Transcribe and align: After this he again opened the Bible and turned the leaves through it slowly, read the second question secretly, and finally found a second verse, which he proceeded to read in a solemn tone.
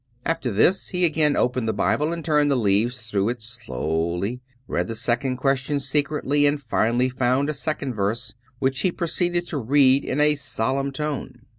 After 0.25 0.49
this 0.49 0.89
he 0.89 1.05
again 1.05 1.35
opened 1.37 1.67
the 1.67 1.73
Bible 1.73 2.11
and 2.11 2.25
turned 2.25 2.49
the 2.49 2.55
leaves 2.55 3.03
through 3.05 3.29
it 3.29 3.43
slowly, 3.43 4.41
read 4.67 4.87
the 4.87 4.95
second 4.95 5.37
question 5.37 5.79
secretly, 5.79 6.47
and 6.47 6.59
finally 6.59 7.07
found 7.07 7.51
a 7.51 7.53
second 7.53 7.93
verse, 7.93 8.33
which 8.57 8.79
he 8.79 8.91
proceeded 8.91 9.47
to 9.49 9.59
read 9.59 10.03
in 10.03 10.19
a 10.19 10.33
solemn 10.33 10.91
tone. 10.91 11.41